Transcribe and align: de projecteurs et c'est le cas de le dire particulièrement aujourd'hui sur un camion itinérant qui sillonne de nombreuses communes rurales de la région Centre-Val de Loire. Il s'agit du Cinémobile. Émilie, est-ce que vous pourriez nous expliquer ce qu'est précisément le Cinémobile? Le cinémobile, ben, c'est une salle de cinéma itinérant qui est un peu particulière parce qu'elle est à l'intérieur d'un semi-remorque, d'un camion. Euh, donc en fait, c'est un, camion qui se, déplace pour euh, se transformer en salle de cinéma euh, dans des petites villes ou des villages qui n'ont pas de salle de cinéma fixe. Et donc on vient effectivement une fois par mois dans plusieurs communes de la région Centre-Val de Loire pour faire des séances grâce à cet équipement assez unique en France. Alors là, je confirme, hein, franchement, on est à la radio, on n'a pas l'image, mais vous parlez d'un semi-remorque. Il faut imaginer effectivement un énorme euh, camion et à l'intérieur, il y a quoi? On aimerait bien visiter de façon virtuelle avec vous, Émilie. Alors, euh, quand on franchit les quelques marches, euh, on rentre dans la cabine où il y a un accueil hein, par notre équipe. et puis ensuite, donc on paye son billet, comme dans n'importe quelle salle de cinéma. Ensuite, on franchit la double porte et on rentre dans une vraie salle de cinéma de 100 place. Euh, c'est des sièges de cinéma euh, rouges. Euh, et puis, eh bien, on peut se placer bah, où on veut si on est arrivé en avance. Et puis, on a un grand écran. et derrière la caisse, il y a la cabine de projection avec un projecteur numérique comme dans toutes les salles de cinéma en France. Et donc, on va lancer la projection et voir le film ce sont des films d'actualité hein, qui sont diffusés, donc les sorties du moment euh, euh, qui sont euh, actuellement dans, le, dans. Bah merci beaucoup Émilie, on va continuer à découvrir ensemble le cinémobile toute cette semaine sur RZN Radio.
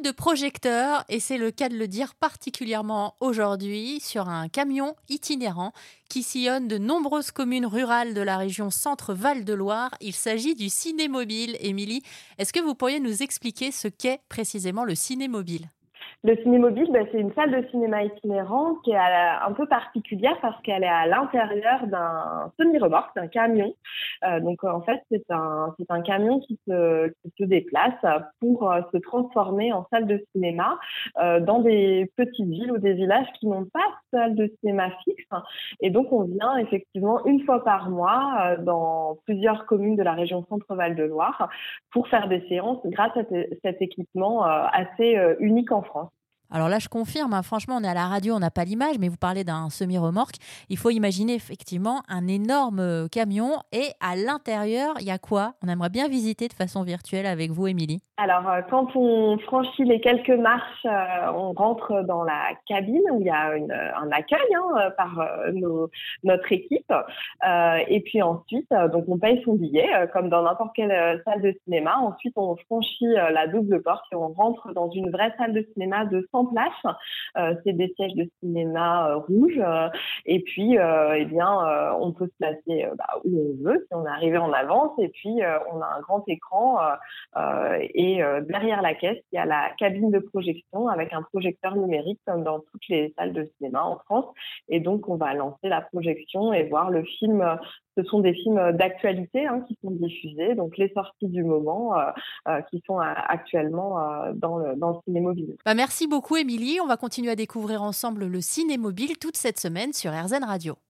de 0.00 0.10
projecteurs 0.10 1.04
et 1.08 1.20
c'est 1.20 1.36
le 1.36 1.50
cas 1.50 1.68
de 1.68 1.76
le 1.76 1.88
dire 1.88 2.14
particulièrement 2.14 3.16
aujourd'hui 3.20 4.00
sur 4.00 4.28
un 4.28 4.48
camion 4.48 4.96
itinérant 5.08 5.72
qui 6.08 6.22
sillonne 6.22 6.68
de 6.68 6.78
nombreuses 6.78 7.30
communes 7.30 7.66
rurales 7.66 8.14
de 8.14 8.20
la 8.20 8.36
région 8.36 8.70
Centre-Val 8.70 9.44
de 9.44 9.52
Loire. 9.52 9.94
Il 10.00 10.14
s'agit 10.14 10.54
du 10.54 10.68
Cinémobile. 10.68 11.56
Émilie, 11.60 12.02
est-ce 12.38 12.52
que 12.52 12.60
vous 12.60 12.74
pourriez 12.74 13.00
nous 13.00 13.22
expliquer 13.22 13.70
ce 13.72 13.88
qu'est 13.88 14.20
précisément 14.28 14.84
le 14.84 14.94
Cinémobile? 14.94 15.70
Le 16.22 16.36
cinémobile, 16.42 16.90
ben, 16.92 17.06
c'est 17.10 17.18
une 17.18 17.32
salle 17.32 17.50
de 17.50 17.66
cinéma 17.70 18.04
itinérant 18.04 18.74
qui 18.84 18.90
est 18.90 18.96
un 18.96 19.52
peu 19.52 19.66
particulière 19.66 20.36
parce 20.42 20.60
qu'elle 20.60 20.84
est 20.84 20.86
à 20.86 21.06
l'intérieur 21.06 21.86
d'un 21.86 22.52
semi-remorque, 22.58 23.16
d'un 23.16 23.26
camion. 23.26 23.74
Euh, 24.24 24.38
donc 24.40 24.62
en 24.62 24.82
fait, 24.82 25.00
c'est 25.10 25.24
un, 25.30 25.74
camion 26.04 26.40
qui 26.40 26.58
se, 26.68 27.10
déplace 27.40 27.94
pour 28.38 28.70
euh, 28.70 28.82
se 28.92 28.98
transformer 28.98 29.72
en 29.72 29.86
salle 29.90 30.06
de 30.06 30.22
cinéma 30.32 30.78
euh, 31.22 31.40
dans 31.40 31.60
des 31.60 32.10
petites 32.16 32.46
villes 32.46 32.70
ou 32.70 32.78
des 32.78 32.92
villages 32.92 33.26
qui 33.38 33.46
n'ont 33.46 33.64
pas 33.64 33.80
de 33.80 34.18
salle 34.18 34.34
de 34.34 34.52
cinéma 34.60 34.90
fixe. 35.04 35.24
Et 35.80 35.88
donc 35.88 36.12
on 36.12 36.24
vient 36.24 36.58
effectivement 36.58 37.24
une 37.24 37.42
fois 37.44 37.64
par 37.64 37.88
mois 37.88 38.56
dans 38.58 39.16
plusieurs 39.24 39.64
communes 39.64 39.96
de 39.96 40.02
la 40.02 40.12
région 40.12 40.44
Centre-Val 40.50 40.96
de 40.96 41.04
Loire 41.04 41.48
pour 41.92 42.08
faire 42.08 42.28
des 42.28 42.46
séances 42.48 42.80
grâce 42.84 43.16
à 43.16 43.22
cet 43.62 43.80
équipement 43.80 44.42
assez 44.42 45.18
unique 45.38 45.72
en 45.72 45.82
France. 45.82 46.09
Alors 46.52 46.68
là, 46.68 46.80
je 46.80 46.88
confirme, 46.88 47.32
hein, 47.32 47.42
franchement, 47.42 47.76
on 47.80 47.84
est 47.84 47.88
à 47.88 47.94
la 47.94 48.08
radio, 48.08 48.34
on 48.34 48.40
n'a 48.40 48.50
pas 48.50 48.64
l'image, 48.64 48.98
mais 48.98 49.08
vous 49.08 49.16
parlez 49.16 49.44
d'un 49.44 49.70
semi-remorque. 49.70 50.34
Il 50.68 50.78
faut 50.78 50.90
imaginer 50.90 51.34
effectivement 51.34 52.02
un 52.08 52.26
énorme 52.26 52.80
euh, 52.80 53.06
camion 53.06 53.52
et 53.70 53.86
à 54.00 54.16
l'intérieur, 54.16 54.94
il 54.98 55.06
y 55.06 55.12
a 55.12 55.18
quoi? 55.18 55.54
On 55.64 55.68
aimerait 55.68 55.90
bien 55.90 56.08
visiter 56.08 56.48
de 56.48 56.52
façon 56.52 56.82
virtuelle 56.82 57.26
avec 57.26 57.52
vous, 57.52 57.68
Émilie. 57.68 58.00
Alors, 58.16 58.48
euh, 58.50 58.62
quand 58.68 58.96
on 58.96 59.38
franchit 59.38 59.84
les 59.84 60.00
quelques 60.00 60.28
marches, 60.28 60.84
euh, 60.86 61.32
on 61.36 61.52
rentre 61.52 62.02
dans 62.02 62.24
la 62.24 62.48
cabine 62.66 63.02
où 63.12 63.20
il 63.20 63.26
y 63.26 63.30
a 63.30 63.52
un 63.96 64.10
accueil 64.10 64.38
hein, 64.56 64.90
par 64.96 65.24
notre 66.24 66.52
équipe. 66.52 66.92
et 67.88 68.00
puis 68.00 68.22
ensuite, 68.22 68.68
donc 68.92 69.04
on 69.08 69.18
paye 69.18 69.40
son 69.44 69.54
billet, 69.54 69.88
comme 70.12 70.28
dans 70.28 70.42
n'importe 70.42 70.74
quelle 70.74 71.22
salle 71.24 71.42
de 71.42 71.54
cinéma. 71.64 71.96
Ensuite, 71.98 72.34
on 72.36 72.56
franchit 72.66 73.06
la 73.06 73.46
double 73.46 73.82
porte 73.82 74.04
et 74.12 74.16
on 74.16 74.28
rentre 74.28 74.72
dans 74.72 74.90
une 74.90 75.10
vraie 75.10 75.32
salle 75.38 75.52
de 75.52 75.66
cinéma 75.72 76.04
de 76.04 76.28
100 76.32 76.39
place. 76.46 76.96
Euh, 77.36 77.54
c'est 77.64 77.72
des 77.72 77.92
sièges 77.96 78.14
de 78.14 78.28
cinéma 78.40 79.10
euh, 79.10 79.16
rouges. 79.16 79.58
Euh, 79.58 79.88
et 80.26 80.40
puis, 80.40 80.76
eh 80.76 81.24
bien, 81.26 81.50
on 82.00 82.12
peut 82.12 82.26
se 82.26 82.36
placer 82.38 82.86
bah, 82.96 83.20
où 83.24 83.54
on 83.60 83.64
veut 83.64 83.86
si 83.88 83.94
on 83.94 84.06
est 84.06 84.10
arrivé 84.10 84.38
en 84.38 84.52
avance. 84.52 84.92
Et 84.98 85.08
puis, 85.08 85.40
on 85.72 85.80
a 85.80 85.86
un 85.86 86.00
grand 86.00 86.22
écran. 86.28 86.78
et 87.80 88.22
derrière 88.42 88.82
la 88.82 88.94
caisse, 88.94 89.18
il 89.32 89.36
y 89.36 89.38
a 89.38 89.44
la 89.44 89.70
cabine 89.78 90.10
de 90.10 90.18
projection 90.18 90.88
avec 90.88 91.12
un 91.12 91.22
projecteur 91.22 91.76
numérique 91.76 92.20
comme 92.26 92.44
dans 92.44 92.60
toutes 92.60 92.88
les 92.88 93.14
salles 93.18 93.32
de 93.32 93.50
cinéma 93.56 93.82
en 93.82 93.98
France. 93.98 94.26
Et 94.68 94.80
donc, 94.80 95.08
on 95.08 95.16
va 95.16 95.34
lancer 95.34 95.68
la 95.68 95.80
projection 95.80 96.52
et 96.52 96.68
voir 96.68 96.90
le 96.90 97.04
film 97.04 97.58
ce 97.96 98.04
sont 98.04 98.20
des 98.20 98.34
films 98.34 98.72
d'actualité 98.72 99.46
hein, 99.46 99.64
qui 99.66 99.76
sont 99.82 99.90
diffusés, 99.90 100.54
donc 100.54 100.76
les 100.78 100.92
sorties 100.92 101.28
du 101.28 101.42
moment 101.42 101.98
euh, 101.98 102.02
euh, 102.48 102.60
qui 102.70 102.82
sont 102.86 102.98
euh, 102.98 103.04
actuellement 103.04 103.96
dans, 104.34 104.58
le, 104.58 104.76
dans. 104.76 105.02
Bah 105.64 105.74
merci 105.74 106.06
beaucoup 106.06 106.36
Émilie, 106.36 106.78
on 106.82 106.86
va 106.86 106.96
continuer 106.96 107.30
à 107.30 107.36
découvrir 107.36 107.82
ensemble 107.82 108.26
le 108.26 108.40
cinémobile 108.40 109.18
toute 109.18 109.36
cette 109.36 109.58
semaine 109.58 109.92
sur 109.92 110.12
RZN 110.12 110.44
Radio. 110.44 110.74